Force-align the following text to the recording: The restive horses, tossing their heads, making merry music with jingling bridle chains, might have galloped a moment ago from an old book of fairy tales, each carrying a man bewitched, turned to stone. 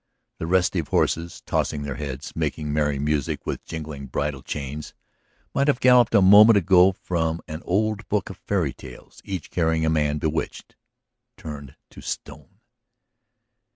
The 0.39 0.47
restive 0.47 0.87
horses, 0.87 1.43
tossing 1.45 1.83
their 1.83 1.93
heads, 1.97 2.35
making 2.35 2.73
merry 2.73 2.97
music 2.97 3.45
with 3.45 3.63
jingling 3.65 4.07
bridle 4.07 4.41
chains, 4.41 4.95
might 5.53 5.67
have 5.67 5.79
galloped 5.79 6.15
a 6.15 6.23
moment 6.23 6.57
ago 6.57 6.91
from 6.91 7.39
an 7.47 7.61
old 7.65 8.09
book 8.09 8.31
of 8.31 8.37
fairy 8.37 8.73
tales, 8.73 9.21
each 9.23 9.51
carrying 9.51 9.85
a 9.85 9.91
man 9.91 10.17
bewitched, 10.17 10.75
turned 11.37 11.75
to 11.91 12.01
stone. 12.01 12.61